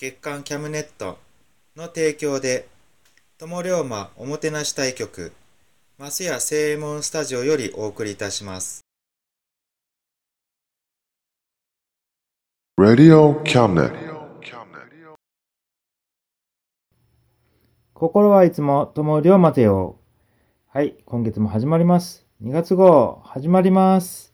[0.00, 1.18] 月刊キャムネット
[1.76, 2.66] の提供で
[3.36, 5.30] 友龍馬おもてなし対局
[5.98, 8.80] マスヤ正右衛門スタジオよりお送りいたします
[12.80, 13.92] Radio Cabinet.
[17.92, 19.98] 心はいつも友龍馬ぜよ。
[20.68, 22.24] はい、今月も始まります。
[22.42, 24.32] 2月号、始まります。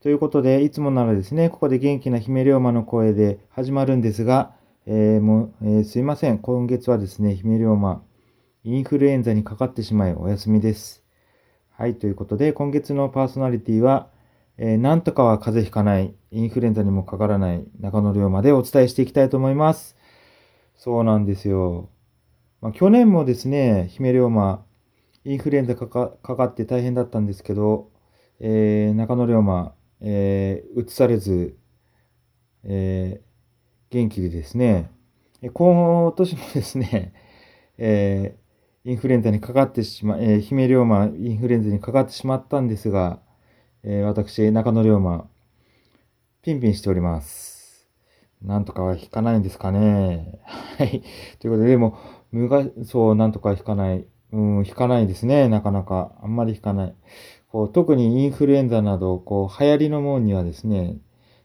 [0.00, 4.54] ということで、いつもならですね、ここで元気な姫龍馬の声で始まるんですが、
[4.86, 6.38] えーも、えーすいません。
[6.38, 8.02] 今月はですね、姫龍馬、
[8.64, 11.02] インフルエンザにかかってしまいお休みです。
[11.70, 14.10] はい、ということで、今月のパーソナリティは、
[14.58, 19.96] えーなんとかは風邪ひかない、インフルエンザにもかからない中野龍馬でお伝えしていきたいと思います。
[20.76, 21.88] そうなんですよ。
[22.60, 24.66] まあ、去年もですね、姫龍馬、
[25.24, 27.90] インフルエンザかかかかって大変だったんですけど、
[28.40, 31.56] えー中野龍馬、えー、移されず、
[32.64, 33.33] えー
[33.94, 34.90] 元気でですね、
[35.40, 37.12] え今年もですね、
[37.78, 38.44] えー
[38.86, 43.20] インフルエンザにかかってしま、えー姫龍馬、インフルエンザにかかってしまったんですが、
[43.84, 45.28] えー私、中野龍馬、
[46.42, 47.88] ピンピンしております。
[48.42, 50.40] なんとかは引かないんですかね。
[50.76, 51.02] はい。
[51.38, 51.96] ということで、でも、
[52.32, 54.04] 無が、そう、なんとか引かない。
[54.32, 56.12] うん、引かないですね、なかなか。
[56.20, 56.94] あんまり引かない。
[57.48, 60.98] こう、特にインフルエンザなど、こう、流行りのもんにはですね、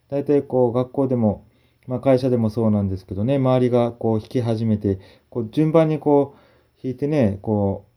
[0.10, 1.46] 大体こう、学校でも、
[1.90, 5.00] まあ会社でもそうなんですけどね、周りがこう、引き始めて、
[5.32, 7.88] こう、順番にこう、引いてね、こ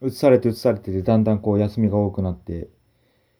[0.00, 2.68] う、移されて移されてで、だんだんこう、休みが多くなって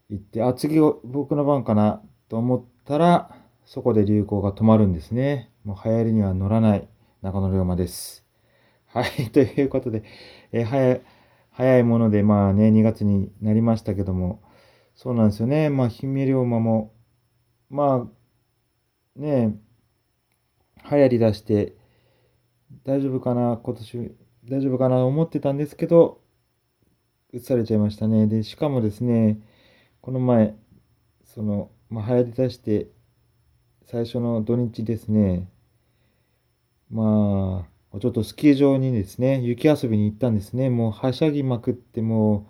[0.09, 5.51] いって、あ、次僕の番かな、と思ったら、そこで流行が止まるんですね。
[5.65, 6.89] もう流行りには乗らない
[7.23, 8.25] 中野龍馬です。
[8.87, 10.05] はい、 ということで、
[10.53, 11.03] え早い、
[11.51, 14.41] 早いもので、まあね、2月になりましたけども、
[14.95, 15.69] そうなんですよね。
[15.69, 16.93] まあ、姫龍馬も、
[17.71, 19.66] まあ、ねえ、
[20.91, 21.75] 流行り出して、
[22.85, 26.21] 大丈夫かな、今年、大丈夫かな、思ってたんですけど、
[27.33, 28.27] 移されちゃいましたね。
[28.27, 29.41] で、しかもですね、
[30.01, 30.57] この前、
[31.25, 32.89] その、まあ、流行り出して、
[33.85, 35.51] 最初の土日ですね、
[36.91, 40.71] まあ、ちょっとスキー場にですね、雪遊びに行ったんですね。
[40.71, 42.47] もうはしゃぎまくって、も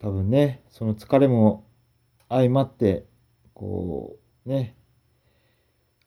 [0.00, 1.66] う、多分ね、その疲れも
[2.28, 3.06] 相まって、
[3.52, 4.77] こう、ね、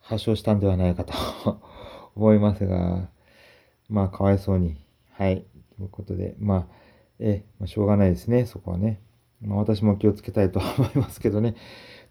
[0.02, 1.14] 発症したんではないかと
[2.16, 3.10] 思いますが、
[3.90, 4.78] まあ、かわいそうに。
[5.12, 5.46] はい。
[5.78, 6.68] ということで、まあ、
[7.20, 9.02] え、まあ、しょうがないですね、そこはね。
[9.42, 11.56] まあ、私も気をつけたいと 思いますけどね。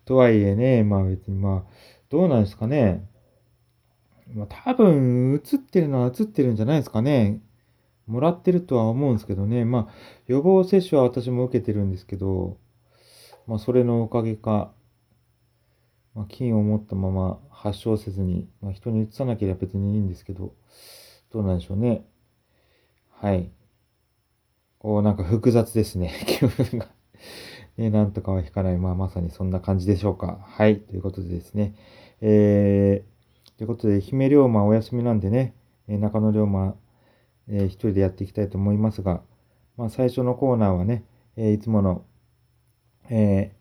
[0.04, 1.72] とはいえね、まあ別にまあ、
[2.08, 3.06] どうなんですかね。
[4.34, 7.40] まあ多分、映ってるのは映ってるんじゃないですかね。
[8.06, 9.64] もらってるとは思うんですけどね。
[9.64, 9.94] まあ、
[10.26, 12.56] 予防接種は私も受けてるんですけど、
[13.46, 14.72] まあそれのおかげか、
[16.14, 20.54] まあ菌を持ったまま発症せずに、まあ人に移さなければ別にいいんですけど、
[21.32, 22.04] どうなんでしょうね。
[23.10, 23.50] はい。
[24.78, 26.88] こうなんか複雑ですね、 気分が。
[27.76, 28.78] ね、なんとかは引かない。
[28.78, 30.38] まあ、まさにそんな感じでしょうか。
[30.42, 30.80] はい。
[30.80, 31.74] ということでですね。
[32.20, 35.54] えー、ということで、姫龍馬お休みなんでね、
[35.88, 36.76] え中野龍馬、
[37.48, 39.22] えー一人でやっていきたいと思いますが、
[39.76, 41.04] まあ、最初のコーナーはね、
[41.36, 42.04] えーいつもの、
[43.08, 43.52] え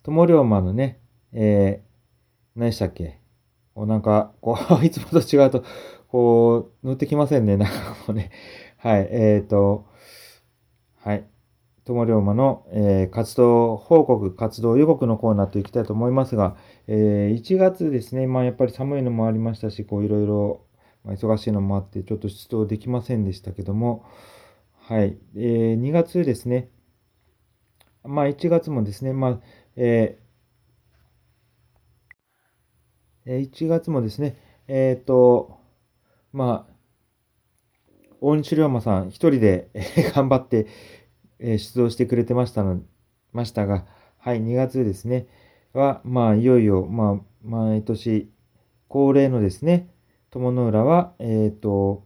[0.00, 1.00] ー、友龍馬のね、
[1.32, 1.93] えー、
[2.56, 3.20] 何でしたっけ？
[3.74, 5.64] こうなんか、こう、 いつもと違うと、
[6.08, 7.56] こう、乗ってきませんね。
[7.58, 7.74] なんか
[8.06, 8.30] もうね。
[8.78, 9.08] はい。
[9.10, 9.86] えっ、ー、と、
[10.96, 11.26] はい。
[11.84, 16.56] 友龍馬の、えー、活動報告、活動予告のコーナーといきたいと思いますが、
[16.86, 20.60] えー、1月ですね、まあやっぱり寒いのもありましたし、こういろいろ、
[21.06, 24.04] 忙しいのもあって、ちょっと出動できませんでしたけども、
[24.78, 25.18] はい。
[25.36, 26.70] えー、2月ですね、
[28.04, 29.40] まあ1月もですね、まあ、
[29.76, 30.23] えー、
[33.26, 34.36] 1月もですね、
[34.68, 35.58] えっ、ー、と、
[36.32, 36.74] まあ、
[38.20, 39.70] 大西龍馬さん一人で
[40.14, 40.66] 頑張って
[41.38, 42.80] 出動してくれてましたの、
[43.32, 43.86] ましたが、
[44.18, 45.26] はい、2月ですね、
[45.72, 48.30] は、まあ、いよいよ、まあ、毎年
[48.88, 49.90] 恒例のですね、
[50.30, 52.04] 友の浦は、えっ、ー、と、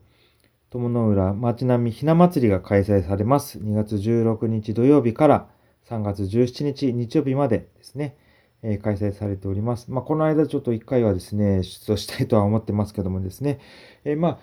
[0.71, 3.59] 友の浦町並みひな祭りが開催されます。
[3.59, 5.49] 2月16日土曜日から
[5.89, 8.17] 3月17日日曜日までですね、
[8.63, 9.91] えー、開催されております。
[9.91, 13.61] まあ、この間ちょっと1回はですね、出動したいとは思ってますけどもですね、
[14.05, 14.39] えー、まあ、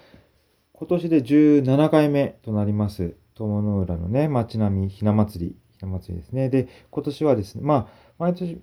[0.73, 6.49] 今年で17回目となります、友の浦のね、街並みひな祭り、ひな祭りですね。
[6.49, 8.61] で、今年はですね、まあ、毎年、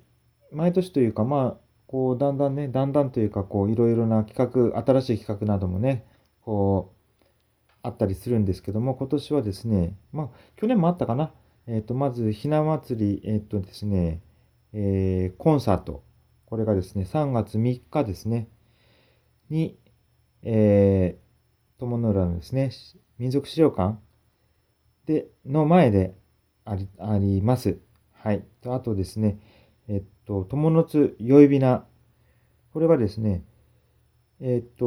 [0.50, 6.06] 毎年というか、まあ、こう、だんだんね、だんだんというか、こう、いろいろな企画、新しい企画などもね、
[6.40, 7.26] こう、
[7.82, 11.32] あったりするんですけども、今年はですね、まあ、去年もあったかな。
[11.66, 14.20] えっ、ー、と、まず、ひな祭り、えっ、ー、とですね、
[14.72, 16.04] えー、コンサート。
[16.46, 18.48] これがですね、3月3日ですね、
[19.48, 19.78] に、
[20.42, 21.18] え
[21.78, 22.70] 友の浦のですね、
[23.18, 23.98] 民族資料館
[25.06, 26.14] で、の前で
[26.64, 27.78] あり、あります。
[28.12, 28.44] はい。
[28.66, 29.38] あとですね、
[29.88, 31.84] えっと、友の津よいびな。
[32.72, 33.44] これがですね、
[34.40, 34.84] えっと、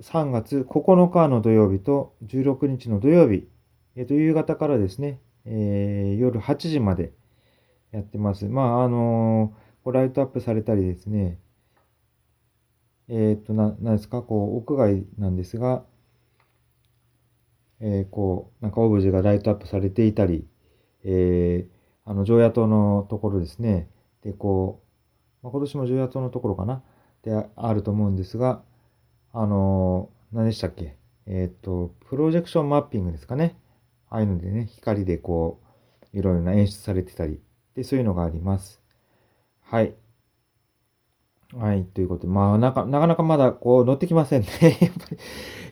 [0.00, 3.48] 3月9日の土曜日と16日の土曜日、
[3.96, 7.12] えっと、夕方からですね、えー、夜8時まで
[7.92, 8.46] やってます。
[8.46, 11.38] まあ、あのー、ライトアップされたりですね、
[13.08, 15.84] えっと、な、なんですか、こう、屋外なんですが、
[17.80, 20.46] えー、こう、なんかオブジェがライトアップされていたり、
[21.04, 23.88] えー、あの、常夜灯のところですね。
[24.22, 24.82] で、こ
[25.42, 26.82] う、まあ、今年も常夜灯のところかな？
[27.22, 28.62] であると思うんですが、
[29.32, 30.96] あのー、何でしたっけ？
[31.26, 33.56] えっ、と、プロジェクションマッピングですかね？
[34.10, 35.60] ああいうのでね、光でこ
[36.12, 37.40] う、いろいろな演出されてたり、
[37.78, 38.80] で、そういうのがあります。
[39.62, 39.94] はい。
[41.56, 44.48] はい、ということで、まあ、なかなかまだこう乗ってきませんね。
[44.82, 45.18] やっぱり、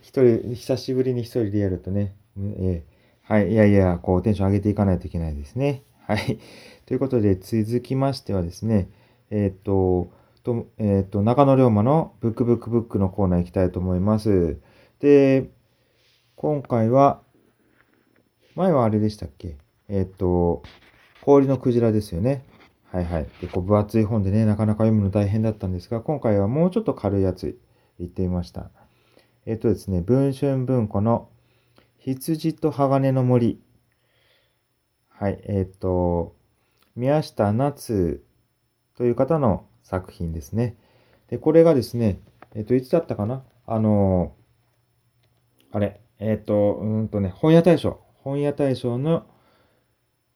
[0.02, 5.82] 一人、久しぶりに一人でやるとね、えー、はい、いやいや、こうテンション上げていかないといけないですね。
[6.02, 6.38] はい。
[6.86, 8.88] ということで、続きましてはですね、
[9.30, 10.12] えっ、と、
[10.44, 14.60] と、えっ、と、中野龍馬のブックブックブックのコーナー行きたいと思います。
[15.00, 15.50] で、
[16.36, 17.20] 今回は、
[18.54, 19.56] 前はあれでしたっけ？
[19.88, 20.62] えっ、と、
[21.26, 22.44] 氷のクジラですよね。
[22.92, 23.26] はいはい。
[23.40, 27.58] で、こう分厚い本でね、なかなか読むの大変だったんですが、今回はもうちょっと軽いやつ
[27.98, 28.70] 言ってみました。
[29.44, 31.28] えっとですね、文春文庫の
[31.98, 33.60] 羊と鋼の森。
[35.08, 36.36] はい、えっと、
[36.94, 38.22] 宮下夏
[38.96, 40.76] という方の作品ですね。
[41.28, 42.20] で、これがですね、
[42.54, 43.42] えっと、いつだったかな？
[43.66, 44.32] あの、
[45.72, 47.98] あれ、えっと、うんとね、本屋大賞。
[48.22, 49.26] 本屋大賞の、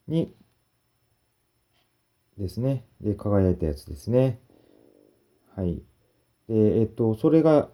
[0.09, 0.35] に
[2.41, 2.85] ですね。
[3.01, 4.41] で、輝いたやつですね。
[5.55, 5.83] はい。
[6.49, 7.69] で、えっと、それが、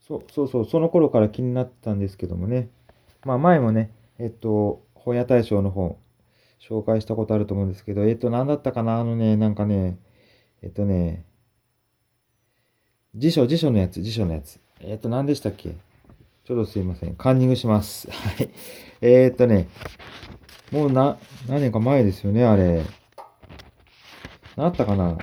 [0.00, 2.68] そうそうそう、その頃から気になったんですけどもね。
[3.24, 5.96] まあ前もね、えっと、本屋大賞の本、
[6.60, 9.98] 紹介したことあると思うんですけど、えっと、何だったかなあのね、なんかね、
[10.62, 11.24] えっとね、
[13.14, 14.60] 辞書、辞書のやつ、辞書のやつ。
[14.80, 15.70] えっと、何でしたっけ？
[16.44, 17.14] ちょっとすいません。
[17.16, 18.08] カンニングします。
[18.12, 18.50] はい。
[19.00, 19.68] えー、っとね、
[20.72, 21.16] もうな、
[21.48, 22.82] 何年か前ですよね、あれ。
[24.56, 25.18] あったかな？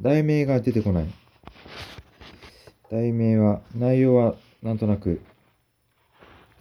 [0.00, 1.06] 題名が出てこない。
[2.90, 5.22] 題名は、内容はなんとなく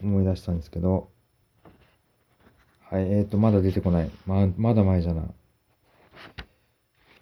[0.01, 1.09] 思い出したんですけど、
[2.89, 4.11] はい、えっ、ー、と、まだ出てこない。
[4.25, 5.23] ま、まだ前じゃな。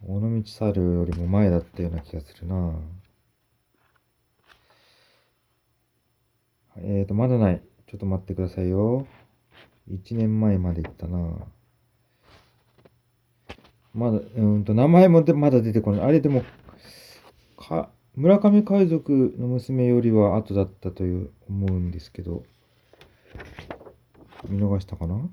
[0.07, 2.75] 尾道猿よりも前だったような気がするな
[6.77, 7.61] えっ、ー、と、まだない。
[7.87, 9.07] ちょっと待ってくださいよ。
[9.89, 11.47] 1年前まで行ったな
[13.95, 16.01] まだ、うんと、名前もでまだ出てこない。
[16.01, 16.43] あれでも、
[17.57, 22.43] か、村上海賊の娘よりは後だったという思うんですけど、
[24.49, 25.29] 見逃したかな？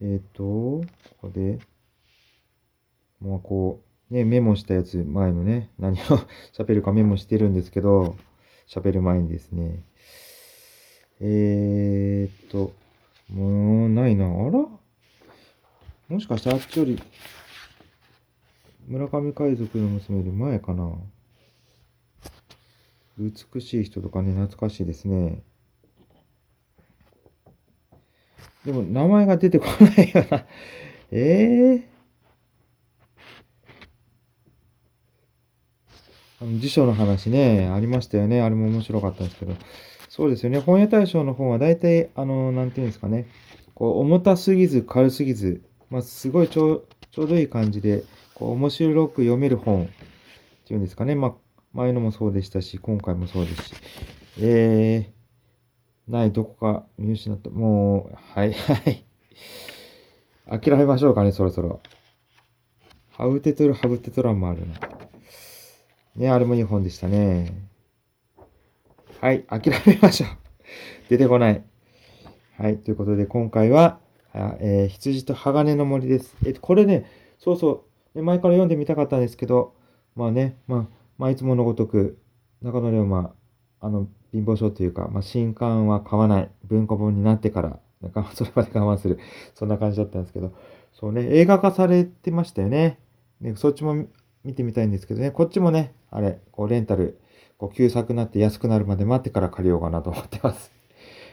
[0.00, 0.82] えっ、ー、と、こ
[1.22, 1.58] こで、
[3.20, 6.02] まあこう、ね、メモしたやつ、前のね、何を
[6.56, 8.16] 喋るかメモしてるんですけど、
[8.66, 9.82] 喋る前にですね、
[11.20, 12.72] えー、っと、
[13.30, 14.26] もうないな。
[14.26, 14.66] あら？
[16.08, 17.02] もしかしてあっちより、
[18.86, 20.92] 村上海賊の娘より前かな？
[23.18, 25.42] 美しい人とかね、懐かしいですね。
[28.64, 30.44] でも、名前が出てこないよな。
[31.10, 31.88] ええ
[36.40, 38.42] あの辞書の話ね、ありましたよね。
[38.42, 39.54] あれも面白かったんですけど。
[40.08, 40.58] そうですよね。
[40.58, 43.26] 本屋大賞の本は大体、あの、なんていうんですかね。
[43.74, 49.88] こう、重たすぎず、軽すぎず、まあ、すごいちょうちょうどいい感じで、こう、面白く読める本っ
[50.66, 51.14] ていうんですかね。
[51.14, 51.34] まあ、
[51.72, 53.74] 前のもそうでしたし、今回もそうですし。
[54.38, 57.48] えー、ない、どこか見失った。
[57.48, 59.06] もう、はい、 はい。
[60.46, 61.80] 諦めましょうかね、そろそろ。
[63.12, 64.74] ハウテトル、ハブテトランもあるな。
[66.16, 67.66] ね、あれも2本でしたね。
[69.22, 70.28] はい、諦めましょう。
[71.08, 71.64] 出てこない。
[72.58, 74.00] はい、ということで今回は、
[74.60, 76.36] えー、羊と鋼の森です。
[76.44, 77.06] えっと、これね、
[77.38, 79.74] そうそう、前から読んでみたかったんですけど、
[80.14, 80.86] まあね、まあ、
[81.18, 82.18] まあ、いつものごとく、
[82.62, 83.34] 中野龍馬、
[83.80, 89.18] あの、貧乏症というか、まあ、新刊は買わない、文庫本になってから、なんかそれまで我慢する、
[89.54, 90.52] そんな感じだったんですけど、
[90.92, 92.98] そうね、映画化されてましたよね。
[93.40, 94.06] でそっちも
[94.44, 97.20] 見てみたいんですけどね、こっちもね、あれ、こう、レンタル、
[97.58, 100.72] こう、旧作になって安くなるまで待ってから借りようかなと思ってます。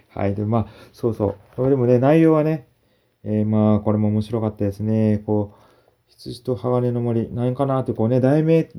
[0.09, 0.35] はい。
[0.35, 1.35] で、まあ、そうそう。
[1.55, 2.67] それでもね、内容はね、
[3.23, 5.23] えー、まあ、これも面白かったですね。
[5.25, 5.63] こう、
[6.07, 8.69] 羊と鋼の森、何かなってこうね、題名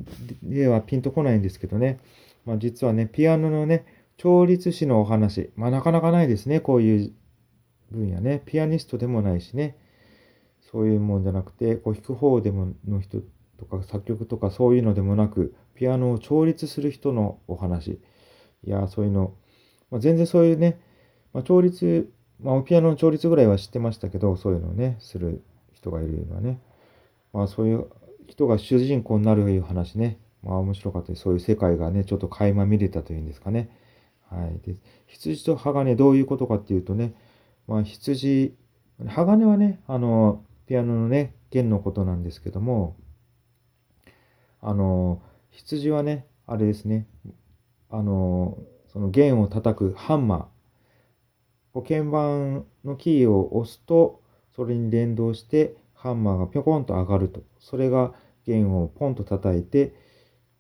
[0.43, 2.01] ではピンとこないんですけどね。
[2.45, 3.87] まあ実はね、ピアノのね、
[4.17, 5.51] 調律師のお話。
[5.57, 7.13] まあなかなかないですね、こういう
[7.91, 8.43] 分野ね。
[8.45, 9.77] ピアニストでもないしね。
[10.71, 13.19] そういうもんじゃなくて、こう弾く方でもの人
[13.59, 18.01] とか作曲とかそういうのでもなく、ピアノを調律する人のお話。
[18.65, 19.35] いや、そういうの、
[19.91, 20.81] まあ、全然そういうね、
[21.33, 26.61] まあ、調律、まあ、ピアノの調律ぐらいは知ってましたけど、そういうのをね、する人がいるのはね。
[27.33, 27.87] まあそういう
[28.29, 30.19] 人が主人公になるという話ね。
[30.43, 31.23] まあ面白かったです。
[31.23, 33.71] そういう世界がね、ちょっと垣間見れたというんですかね。
[34.31, 34.59] はい。
[34.67, 34.77] で、
[35.07, 37.15] 羊と鋼どういうことかっていうとね、
[37.67, 38.55] まあ羊、
[39.07, 42.97] 鋼はね、あの、ピアノのね、弦のことなんですけども、
[44.61, 47.07] あの、羊はね、あれですね、
[47.91, 50.45] あの、その弦を叩くハンマー、
[51.83, 54.23] 鍵盤のキーを押すと、
[54.55, 57.43] それに連動してハンマーがぴょこんと上がると。
[57.59, 58.15] それが
[58.47, 59.95] 弦をポンと叩いて、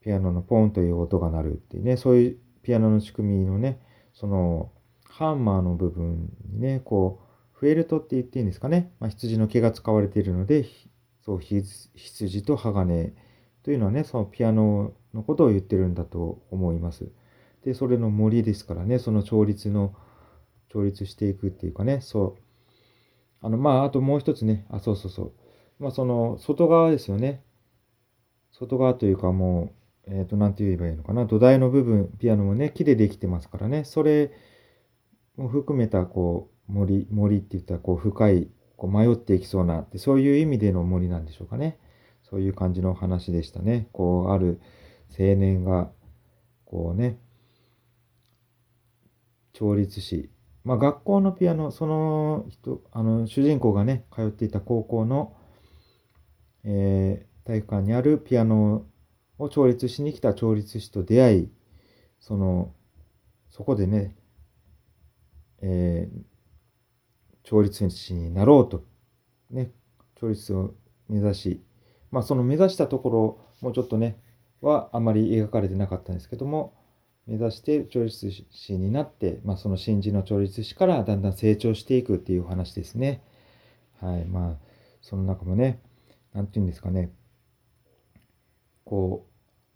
[0.00, 3.80] ピアノのポンという音が鳴るっていうね、そういうピアノの仕組みのね、
[4.12, 4.71] その
[5.09, 8.92] ハンマーの部分にね、こう、フェルトって言っていいんですかね。
[8.99, 10.66] まあ、羊の毛が使われているので、
[11.25, 13.14] そう、羊と鋼
[13.62, 17.06] というのはね、そのピアノのことを言ってるんだと思います。
[17.64, 19.94] で、それの森ですからね、その調律の、
[20.74, 22.42] 調律していくっていうかね、そう、
[23.40, 25.32] あの、まあ、あともう一つね、あ、そうそうそう。
[25.78, 27.44] まあ、その、外側ですよね。
[28.50, 29.72] 外側というかも
[30.08, 31.26] う、えっ、ー、と、なんて言えばいいのかな。
[31.26, 33.84] 土台の部分、ピアノもね、木でできてますからね。
[33.84, 34.32] それ
[35.36, 41.78] も含めた、こう、森、森って言ったら、こう、深い、こう、迷っていきそうなって、そういう意味での森なんでしょうかね。
[42.22, 43.88] そういう感じの話でしたね。
[43.92, 44.60] こう、ある
[45.18, 45.90] 青年が、
[46.64, 47.18] こうね、
[49.52, 50.30] 調律師、
[50.64, 55.37] まあ、学校のピアノ、その人、あの、主人公がね、通っていた高校の、
[56.64, 58.87] えー、体育館にあるピアノ
[59.38, 61.52] を調律しに来た調律師と出会い、
[62.18, 62.75] その、
[63.50, 64.16] そこでね、
[65.61, 66.23] えー、
[67.42, 68.85] 調律師になろうと、
[69.50, 69.71] ね、
[70.18, 70.75] 調律を
[71.09, 71.64] 目指し、
[72.11, 74.18] まあ、その目指したところ、もうちょっとね、
[74.62, 76.75] はあまり描かれてなかったんですけども、
[77.26, 83.22] 目指して調律師になって、まあ、その新人の調律師からだんだん成長していくっていう話ですね。
[84.00, 84.24] はい。
[84.26, 84.56] まあ、
[85.00, 85.80] その中もね、
[86.34, 87.10] なんて言うんですかね、
[88.84, 89.26] こ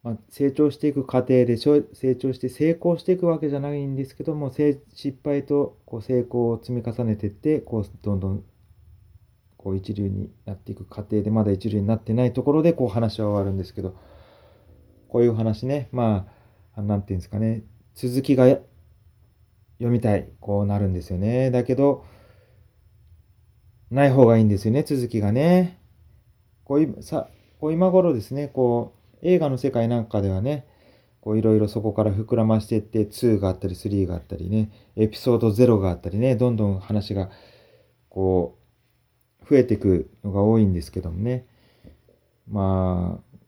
[0.02, 1.82] う、まあ、成長していく過程で成
[2.16, 8.44] 長して成功していくわけじゃないんですけども、失敗とこう成功を積み重ねていって、こう、どんどん
[9.56, 13.96] こう一流になっていく過程で、まだ一流になってないところでこう話は終わるんですけど、
[15.08, 16.37] こういう話ね、まあ、
[16.82, 21.50] なんていうんですかね、続きが読みたい、こうなるんですよね。
[21.50, 22.04] だけど、
[23.90, 25.80] ない方がいいんですよね、続きがね。
[26.64, 27.28] こういさ
[27.60, 30.66] こう今頃ですね、こう、映画の世界なんかではね、
[31.20, 37.30] こういろいろそこから膨らましていって、2があったり3があったりね、エピソード0があったりね、どんどん話が、
[38.08, 38.58] こ
[39.42, 41.46] う、増えていくのが多いんですけどもね。
[42.48, 43.38] まあ、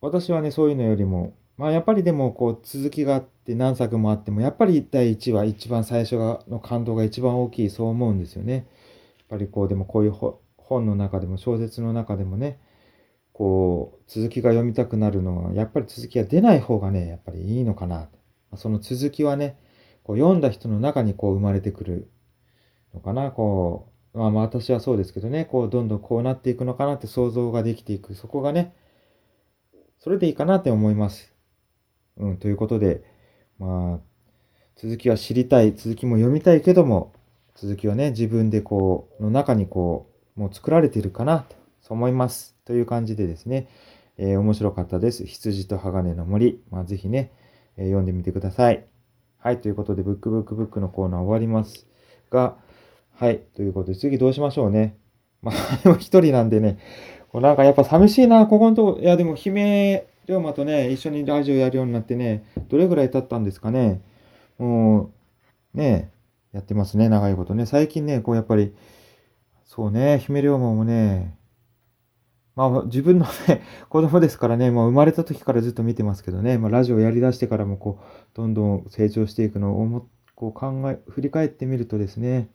[0.00, 8.54] 私はね、そういうのよりも、まあやっぱりでもこう続きがあって何作もあってもやっぱり第1話一番最初がの感動が一番大きいそう思うんですよね。
[8.54, 8.64] やっ
[9.28, 10.14] ぱりこうでもこういう
[10.56, 12.58] 本の中でも小説の中でもね
[13.32, 18.08] こう続きが読みたくなるのはやっぱり続きが出ない方がねやっぱりいいのかな。
[18.54, 19.58] その続きはね、
[20.02, 22.10] こう読んだ人の中にこう生まれてくる
[22.94, 28.14] のかな、こう、まあまあ私はそうですけどね、こうどんどんこうなっていくのかなって想像ができていく。
[28.14, 28.74] そこがね、
[29.98, 31.35] それでいいかなって思います。
[32.18, 33.02] うん、ということで、
[33.58, 33.98] まあ、
[34.76, 37.12] 続きは知りたい、続きも読みたいけども、
[37.54, 41.56] 続きはね、自分でこう、の中にこう、もう作られてるかなと、
[41.88, 42.56] 思います。
[42.64, 43.68] という感じでですね、
[44.18, 45.24] えー、面白かったです。
[45.24, 46.60] 羊と鋼の森。
[46.70, 47.32] まあ、ぜひね、
[47.76, 48.84] えー、読んでみてください。
[49.38, 51.86] はい、ということで、ブックブックブックのコーナー終わります
[52.30, 52.56] が、
[53.12, 54.98] はい、ということで、次どうしましょうね。
[55.42, 56.78] まあ、で も一人なんでね、
[57.28, 64.02] こうなんかやっぱ寂しいな、ここのとこ、いやでも、姫龍馬とね、一緒にラジオやるようになってね、どれぐらい経ったんですかね。
[64.58, 65.12] も
[65.74, 66.10] う、ね、
[66.52, 67.66] やってますね、長いことね。
[67.66, 68.74] 最近ね、こうやっぱり、
[69.64, 71.36] そうね、姫龍馬もね、
[72.56, 78.04] まあ自分のね、 子供ですからね、まあ生まれた時からずっと見てますけどね、まあラジオやりだしてからもこう、
[78.34, 82.48] どんどん成長していくのを思こう考え、振り返ってみるとですね、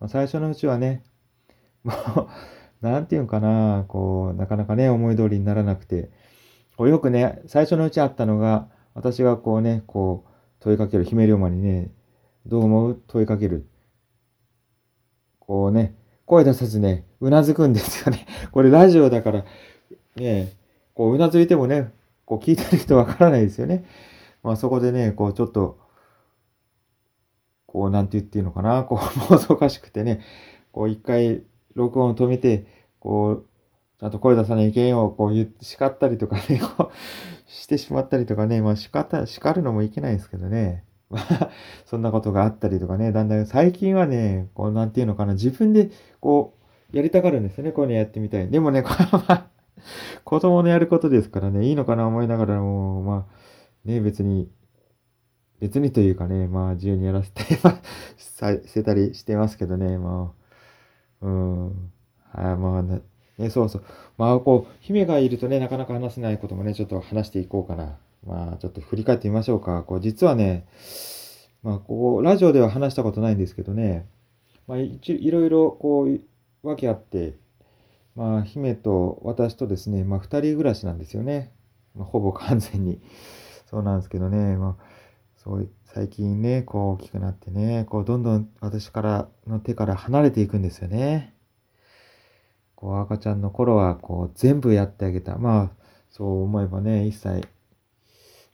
[0.00, 1.02] まあ、最初のうちはね、
[1.84, 6.10] もう、なんていうんかな、こう、なかなかね、思い通りにならなくて、
[6.80, 11.90] こうよくね、最初のうちあったのが、私がこうね、こう、問いかける、姫龍馬にね、
[12.46, 13.02] どう思う？
[13.06, 13.68] 問いかける。
[15.40, 15.94] こうね、
[16.24, 18.26] 声出さずね、うなずくんですよね。
[18.50, 19.44] これラジオだから、
[20.16, 20.54] ね、
[20.94, 21.92] こううなずいてもね、
[22.24, 23.84] こう聞いてる人わからないですよね。
[24.42, 25.78] まあそこでね、こうちょっと、
[27.66, 30.22] こうなんて言っていいのかな、こうもどかしくてね、
[30.72, 31.42] こう一回
[31.74, 32.64] 録音を止めて、
[33.00, 33.46] こう、
[34.00, 36.62] ちゃんと声出さないけんよ、こう言って、叱ったりとかね、
[37.46, 40.84] してしまったりとかね、まあ叱った、叱るのもいけないですけどね。
[41.10, 41.50] まあ、
[41.84, 46.54] そんなことがあったりとかね、だんだん最近はね、こう、なんていうのかな、自分で、こ
[46.92, 48.48] う、やりたがるんですよね、こういうのやってみたい。
[48.48, 49.48] でもね、これは、
[50.24, 54.50] 子供のやることですからね、いいのかな思いながらも、まあ、ね、別に、
[55.58, 57.42] 別にというかね、まあ、自由にやらせて
[58.16, 60.32] してたりしてますけどね、ま
[61.20, 61.66] あ、うん、
[62.32, 63.00] はい、まあ、
[63.38, 63.84] ね、そうそう。
[64.18, 67.96] まあ、こう、姫がいるとね、なかなか話せないこともね、ちょっと話していこうかな。
[68.26, 69.82] まあ、ちょっと振り返ってみましょうか。
[69.82, 70.66] こう、実はね、
[71.62, 74.06] まあ、ここ、ラジオでは話したことないんですけどね、
[74.66, 77.34] まあ、いろいろ、こう、わけあって、
[78.14, 81.52] まあ、姫と私とですね、まあ、二人暮らしなんですよね。
[81.94, 83.00] まあ、ほぼ完全に。
[83.66, 84.84] そうなんですけどね、まあ、
[85.36, 91.34] そう、最近ね、こう大きくなってね、こう、どんどん私からの手から離れていくんですよね。
[92.80, 95.38] こう、赤ちゃんの頃は、こう、全部やってあげた。
[95.38, 97.48] まあ、そう思えばね、1歳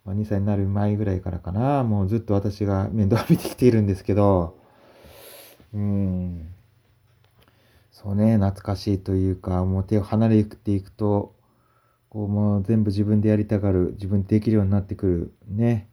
[0.07, 4.57] まあ、2歳になる前ぐらいからかな、もうずっと私が面倒を見てきているんですけど、
[5.75, 6.55] うん、
[7.91, 11.35] そうね、懐かしいというか、もう手を離れていくと、
[12.09, 15.89] こうもう全部自分でやりたがる、自分でできるようになってくる、ね。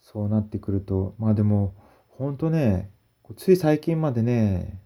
[0.00, 1.74] そうなってくると、まあでも、
[2.10, 2.92] ほんとね、
[3.36, 4.80] つい最近までね、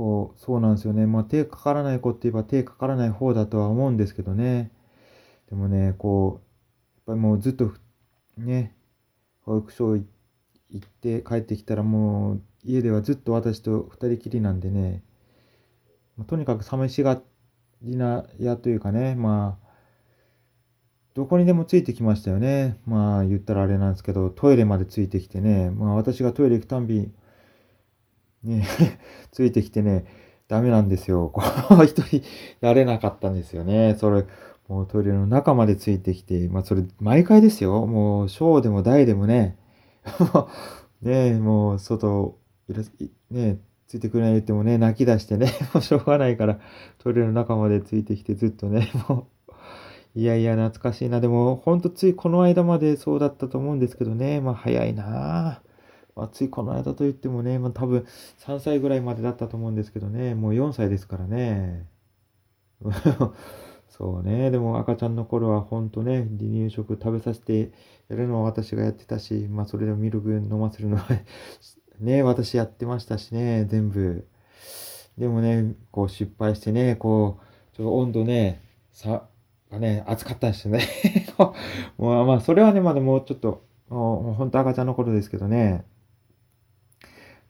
[0.00, 1.06] こう、そうなんですよね。
[1.06, 4.72] まあ手かからない子って言えば手かからない方だとは思うんですけどね。
[5.50, 6.46] でもね、こう、
[6.96, 7.70] やっぱりもうずっと
[8.38, 8.74] ね、
[9.42, 10.04] 保育所行
[10.78, 15.02] って帰ってきたらもう家ではずっと私と二人きりなんでね、
[16.16, 17.20] まあ、とにかく寂しが
[17.82, 19.68] りなやというかね、まあ、
[21.12, 22.78] どこにでもついてきましたよね。
[22.86, 27.12] まあ言ったらあれなんですけど、トイレまでついてきてね、まあ私がトイレ行くたんび、
[28.42, 28.64] ね、
[29.32, 30.04] ついてきてね、
[30.48, 31.28] ダメなんですよ。
[31.32, 31.42] こ
[31.80, 32.22] う、一人
[32.60, 33.96] やれなかったんですよね。
[33.98, 34.24] それ、
[34.68, 37.86] もうトイレの中までついてきて、まあそれ毎回ですよ。
[37.86, 39.56] もう小でも大でもね、
[41.02, 42.38] ねもう外、
[43.30, 46.60] ねついてくれないってもね、泣き出してね、もうしょうがないから、
[46.98, 49.54] トイレの中までついてきてずっとね、もう、
[50.14, 51.20] いやいや、懐かしいな。
[51.20, 55.62] でも、ほんとついこの間までそうだったと思うんですけどね、まあ早いな
[56.20, 58.06] まあ、ついこの間と言ってもね、まあ多分
[58.38, 61.86] 3歳ぐらいまでだったと思うんですけどね、もう4歳ですからね。
[63.88, 64.50] そうね。
[64.50, 67.72] でも赤ちゃんの頃はほんとね、離乳食食べさせて
[68.08, 71.06] やるのは私がやってたし、まあそれでミルク飲ませるのは
[72.00, 74.26] ね、私やってましたしね、全部。
[75.16, 77.38] でもね、こう失敗してね、こ
[77.72, 79.26] う、ちょっと温度ね、さ、
[79.70, 80.86] がね、暑かったんですよね。
[81.96, 85.84] もうまあそれはね、まだもうちょっと、もうほんと赤ちゃんの頃ですけどね。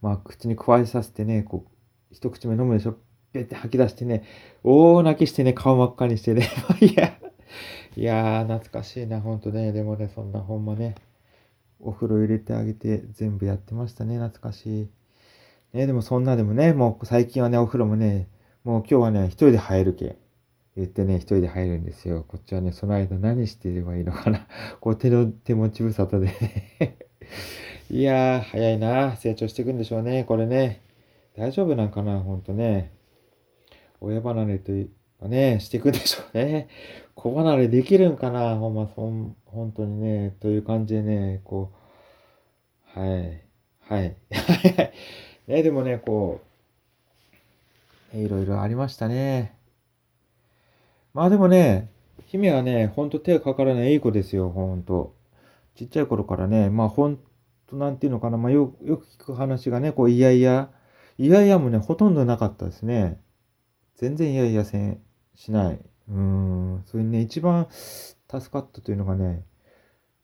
[0.02, 1.70] まあ口に加えさせてね、こう、
[2.10, 2.96] 一口目飲むでしょ。
[3.32, 4.24] ペって吐き出してね、
[4.64, 6.48] 大泣きしてね、顔真っ赤にしてね、
[6.80, 7.18] いや、
[7.96, 9.72] いや、懐かしいな、ほんとね。
[9.72, 10.96] でもね、そんなほんまね、
[11.78, 14.90] お風呂入れてあげて全部やってましたね、懐かしい。
[15.72, 18.28] ね、でもそんなでもね、もう最近はね、お風呂もね、
[18.64, 20.16] もう今日はね、一人で入るけ。
[20.76, 22.24] 言ってね、一人で入るんですよ。
[22.26, 24.46] こっちはね、その間何してればいいのかな。
[24.80, 26.96] こう手の手持ち無沙汰でね。
[27.92, 29.16] いやー、早いな。
[29.16, 30.80] 成長していくんでしょうね、これね。
[31.36, 32.92] 大丈夫なんかな、ほんとね。
[34.00, 36.68] 親離れというかね、していくんでしょうね。
[37.16, 41.72] 子離れできるんかな、ほんま、そん、本当にね、という感じでね、こ
[42.96, 43.42] う、はい、
[43.80, 44.16] はい。
[45.48, 46.40] ね、でもね、こ
[48.14, 49.56] う、いろいろありましたね。
[51.12, 51.90] まあでもね、
[52.26, 55.12] 姫はね、ほんと手がかからないいい子ですよ、ほんと。
[55.74, 57.18] ちっちゃい頃からね、まあほん
[57.70, 60.70] となんていうのかな、まあよく聞く話がね、こう、いやいや、
[61.18, 63.20] いやいやもね、ほとんどなかったですね。
[63.96, 65.00] 全然いやいやせん、
[65.34, 65.80] しない。
[66.08, 69.44] うん、それにね、一番助かったというのがね、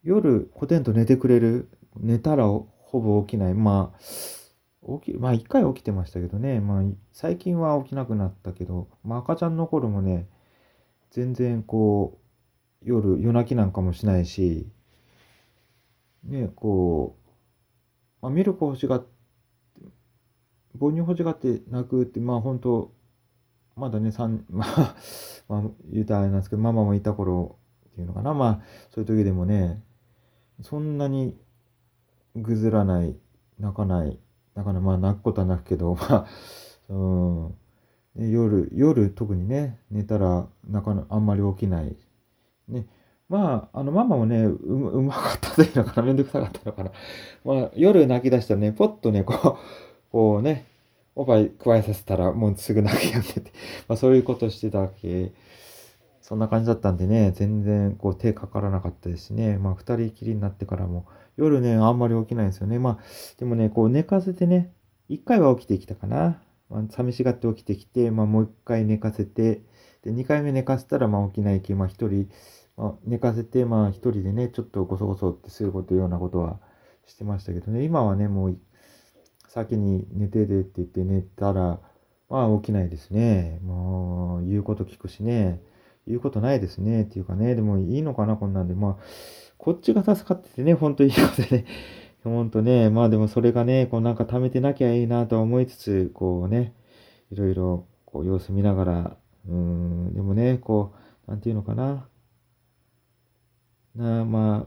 [0.02, 1.68] 夜、コテンと寝てくれる。
[1.98, 3.54] 寝たらほぼ起きない。
[3.54, 3.98] まあ、
[5.00, 6.60] 起き、まあ一回起きてましたけどね。
[6.60, 6.82] まあ
[7.12, 10.28] 最近は起きなくなったけど、まあ赤ちゃんの頃もね、
[11.10, 12.26] 全然こう、
[12.82, 14.68] 夜、夜泣きなんかもしないし、
[16.24, 17.25] ね、こう、
[18.28, 19.06] あ、ミルク欲しがって、
[20.78, 22.92] 母乳欲しがって泣くって、まあ本当
[23.76, 24.96] まだね、三、 まあ、
[25.48, 25.62] まあ、
[25.92, 27.58] 言うたらあれなんですけど、ママもいた頃
[27.90, 28.32] っていうのかな。
[28.32, 28.60] まあ、
[28.90, 29.82] そういう時でもね、
[30.62, 31.38] そんなに
[32.34, 33.18] ぐずらない、
[33.58, 34.18] 泣かない、
[34.54, 36.26] だからまあ泣くことは泣くけど、まあ、
[36.88, 37.54] うん、
[38.14, 41.96] 夜、夜特にね、寝たらなかなあんまり起きない。
[42.68, 42.86] ね。
[43.28, 46.92] まあ、あの、ママもね、う、うまかったというのかな、めんどくさかったのかな。
[47.44, 50.66] まあ、夜泣き出したらね、ぽっとね、こう、こうね、
[51.16, 53.52] おっぱい加えさせたらもうすぐ泣きやめて、
[53.88, 55.32] まあそういうことしてたわけ。
[56.20, 59.58] そんな感じだったんでね、全然こう手かからなかったですしね。
[59.58, 62.78] まあ二人きりになってからも、夜ね、あんまり起きないんですよね。
[62.78, 63.04] まあ、
[63.38, 64.72] でもね、こう寝かせてね、
[65.08, 66.42] 一回は起きてきたかな。
[66.68, 69.62] まあ、寂しがって起きてきて、まあもう一回寝かせて、
[70.02, 72.28] で、二回目寝かせたらまあ起きないけまあ一人、
[72.76, 76.60] まあ、寝かせて、まあ一人でね、ちょっとごそごそってすることようなことは
[77.06, 78.58] してましたけどね、今はね、もう
[79.48, 81.80] 先に寝ててって言って寝たら、
[82.28, 83.60] まあ起きないですね。
[83.64, 85.62] もう言うこと聞くしね。
[86.06, 87.02] 言うことないですね。
[87.02, 88.74] っていうかね、でもいいのかな、こんなんで。
[88.74, 88.96] まあ、
[89.58, 91.66] こっちが助かっててね、ほんといいことでね。
[92.22, 96.74] ほんとね、まあでもそれがね、こうなんか貯めてなきゃいいなと思いつつ、こうね、
[97.30, 99.16] いろいろこう様子見ながら、
[99.48, 100.94] うん、でもね、こ
[101.26, 102.08] う、なんていうのかな。
[103.96, 104.66] なま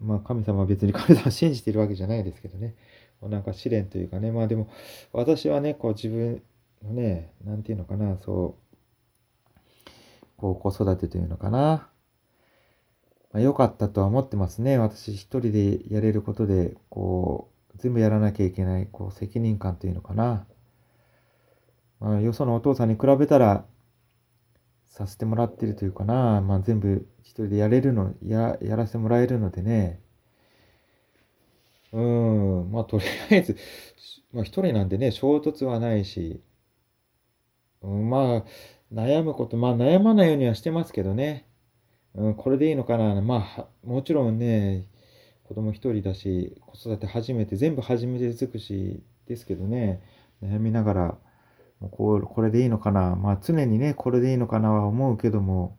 [0.00, 2.74] まあ神様は別に神様を信じているわけじゃないですけどね。
[3.22, 4.68] なんか試練というかね、まあでも、
[5.12, 6.42] 私はね、こう自分
[6.84, 9.60] のね、なんていうのかな、そう、
[10.36, 11.88] こう子育てというのかな、
[13.32, 14.78] まあ、良かったとは思ってますね。
[14.78, 20.46] 私一人でやれることで、こう、全部やらなきゃいけない、こう、責任感というのかな。
[22.00, 23.64] まあ、よそのお父さんに比べたら、
[24.88, 30.00] させてもらってるというかな、まあ全部一人でやれるの、や、やらせてもらえるのでね、
[31.92, 33.56] うん、まあとりあえず、
[34.32, 36.42] まあ一人なんでね、衝突はないし、
[37.82, 38.44] うん、まあ
[38.92, 41.46] 悩むこと、まあ悩まないようにはしてますけどね、
[42.14, 44.86] うん、これでいいのかな、まあもちろんね、
[45.44, 50.02] 子供一人だし、子育て初めて、全部初めて尽くしですけどね、
[50.42, 51.18] 悩みながら、
[51.80, 55.78] もうここれでいいのかな、まあ常にね、これでいいのかなは思うけども、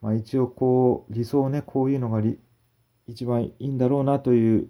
[0.00, 2.22] まあ一応こう、理想ね、こういうのが
[3.06, 4.68] 一番いいんだろうなという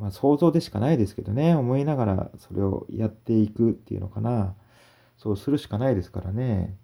[0.00, 4.56] まあ想像でしかないですけどね、思いながらそれをやっていくっていうのかな。
[5.18, 6.74] そうするしかないですからね。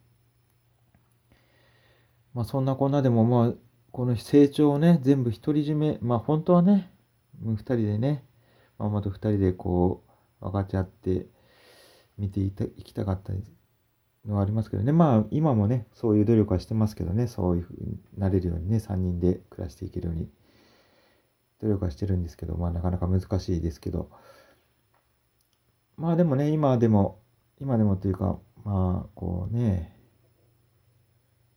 [2.35, 3.55] まあそんなこんなでもまあ、
[3.91, 6.93] この成長をね、全部独り占め、まあ本当はね、
[7.43, 8.23] 二人でね、
[8.77, 10.05] ママと二人でこ
[10.43, 11.27] う、分かち合って
[12.19, 13.33] 見ていたいきたかった
[14.25, 14.93] のはありますけどね。
[14.93, 20.29] まあ今もね、そういう努力はしてますけどね、そういうふうになれるようにね、三人で暮らしていけるように。
[21.61, 24.11] 努力はしてるんですけど、まあなかなか難しいですけど、
[25.97, 27.21] まあでもね、今でも、
[27.61, 29.97] 今でもというか、まあこうね、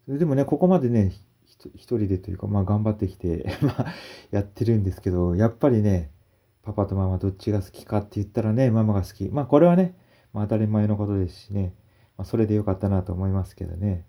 [0.06, 1.12] それでもね、ここまでね、
[1.76, 3.86] 一人でというか、まあ頑張ってきて まあ
[4.32, 6.12] やってるんですけど、やっぱりね、
[6.62, 9.30] パパとママどっちが好きかって言ったらね、ママが好き。
[9.30, 9.96] まあこれはね、
[10.34, 11.74] まあ当たり前のことですしね、
[12.18, 14.06] まあそれでよかったなと思いますけどね。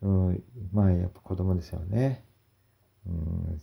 [0.00, 2.24] うん、まあやっぱ子供ですよね。
[3.06, 3.60] うん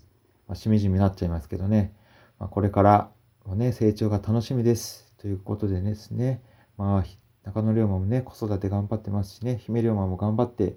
[0.49, 1.93] まあ、しみじみになっちゃいますけどね、
[2.39, 3.11] まあ、これから
[3.45, 5.13] もね、成長が楽しみです。
[5.19, 6.41] ということでですね、
[6.75, 7.03] まあ、
[7.43, 10.75] 中野龍馬もね、子育て頑張ってますしね、姫龍馬も頑張って、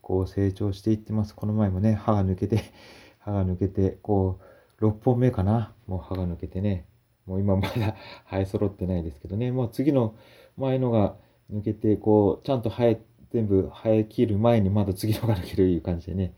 [0.00, 1.34] こう成長していってます。
[1.34, 2.62] この前もね、歯が抜けて、
[3.20, 4.40] 歯が抜けて、こ
[4.80, 5.74] う、6本目かな。
[5.86, 6.86] もう歯が抜けてね、
[7.26, 7.94] もう今まだ
[8.30, 10.14] 生え揃ってないですけどね、もう次の
[10.56, 11.16] 前のが
[11.52, 16.34] 抜けて、こう、ちゃんと生え全部生え切る前にまだ次のができるという感じでね、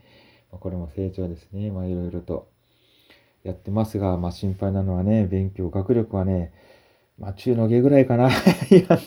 [0.53, 1.71] まあ、これも成長ですね。
[1.71, 2.49] まあいろいろと
[3.43, 6.53] やってますが、まあ心配なのはね、勉強、学力はね、
[7.19, 8.29] まあ中の下ぐらいかな。
[8.71, 8.99] いや、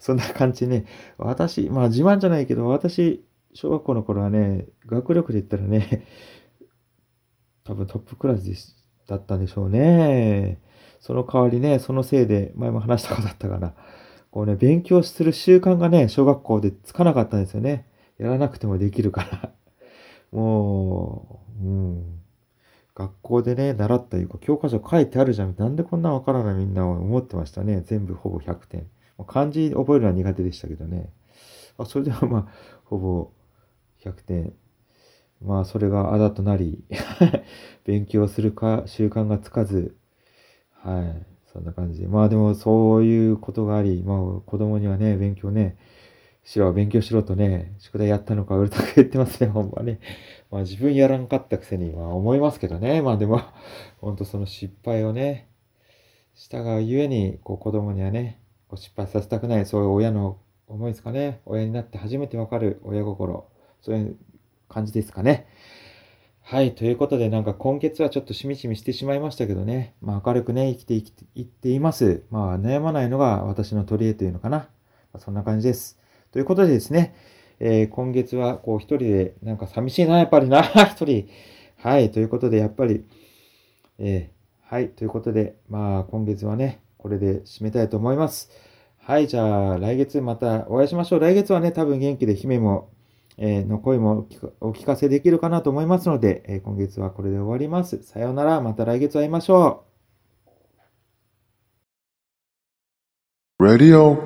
[0.00, 0.84] そんな感じね。
[1.18, 6.04] 私、まあ自慢じゃないけど、私、小学校の頃はね、学力で言ったらね、
[7.64, 8.74] 多分トップクラスでし
[9.06, 10.58] だったんでしょうね。
[11.00, 13.74] その代わりね、そのせいで、前も話したことだったかな。
[14.32, 17.86] こうね、勉強する習慣がね、小学校でつかなかったんですよね。
[18.16, 19.52] やらなくてもできるから。
[20.32, 22.20] もう、うん。
[22.94, 25.54] 学校でね、習ったいうか、教科書書いてあるじゃん。
[25.58, 27.82] なんでこんなわからないみんな思ってましたね。
[27.82, 28.86] 全部ほぼ100点。
[29.26, 31.10] 漢字覚えるのは苦手でしたけどね。
[31.76, 32.46] あそれではまあ、
[32.84, 33.30] ほぼ
[34.00, 34.54] 100点。
[35.42, 36.82] まあ、それがあだとなり、
[37.84, 39.94] 勉強するか習慣がつかず、
[40.72, 41.31] はい。
[41.52, 42.06] そんな感じ。
[42.06, 45.76] まあでも、そういうことがあり、まあ、子供にはね、勉強ね、
[46.44, 50.00] しろ、勉強しろとね、宿題やったのかうるさく言ってますね、ほんまね。
[50.50, 53.02] まあ自分やらんかったくせに、まあ思いますけどね。
[53.02, 53.40] まあでも、
[54.00, 55.48] ほんとその失敗をね、
[56.34, 61.40] したがゆえに、こう子供にはね、こう失敗させたくない、そういう親の思いですかね。
[61.44, 63.46] 親になって初めてわかる親心。
[63.82, 64.16] そういう
[64.68, 65.46] 感じですかね。
[66.52, 66.74] はい。
[66.74, 69.94] ということで、なんか今月はちょっとしみしみしてしまいましたけどね。
[70.02, 72.24] まあ明るくね、生きていきいっています。
[72.30, 74.58] まあ悩まないのが私の取り柄というのかな。
[74.58, 74.66] ま
[75.14, 75.98] あ、そんな感じです。
[76.30, 77.14] ということでですね、
[77.58, 80.60] えー、今月はこう一人で、なんか寂しいな、やっぱりな、
[80.92, 81.26] 一人。
[81.78, 82.10] はい。
[82.10, 83.02] ということで、やっぱり、
[83.98, 84.90] えー、はい。
[84.90, 88.50] ということで、まあ今月はね、これで締めたいと思います。
[88.98, 89.26] はい。
[89.26, 91.20] じゃあ、来月またお会いしましょう。
[91.20, 92.90] 来月はね、多分元気で姫も
[93.38, 94.28] の声も
[94.60, 98.02] お聞かせできるかなと思いますので、え今月はこれで終わります。
[98.02, 98.60] さようなら。
[98.60, 99.92] また来月会いましょう。
[103.64, 104.16] Radio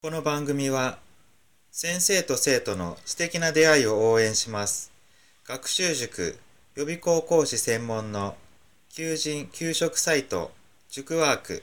[0.00, 0.98] この番組は
[1.70, 4.90] 先生と生徒の素敵な出会いを応援します。
[5.44, 6.38] 学習塾
[6.76, 8.36] 予備校講師専門の
[8.88, 10.50] 求人・給食サイト
[10.88, 11.62] 塾ワーク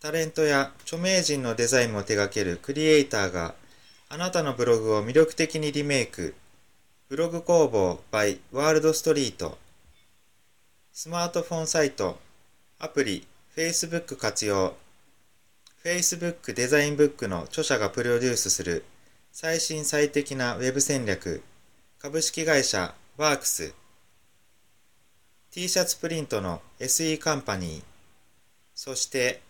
[0.00, 3.54] タレントや著名人のデザインも手掛けるクリエイターが
[4.08, 6.34] あなたのブログを魅力的にリメイク。
[7.10, 9.58] ブログ工房 by ワールドストリート。
[10.90, 12.18] スマートフォンサイト、
[12.78, 14.74] アプリ、Facebook 活用。
[15.84, 18.84] Facebook デザインブックの著者がプロデュースする
[19.32, 21.42] 最新最適な Web 戦略。
[21.98, 23.74] 株式会社ワークス。
[25.50, 27.82] T シャツプリントの SE カンパニー。
[28.74, 29.42] そして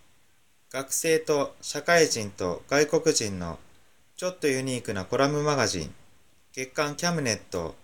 [0.71, 3.59] 学生と社会人と外国人の
[4.15, 5.93] ちょっとユニークなコラムマガジン
[6.53, 7.75] 月刊キャムネット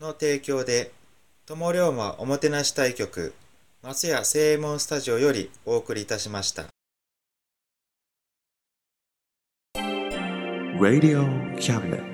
[0.00, 0.92] の提供で
[1.46, 3.34] 友龍馬おもてなし対局
[3.82, 6.66] 松屋正門スタジオよりお送りいたしました。
[10.78, 11.26] Radio
[11.58, 12.11] Cabinet.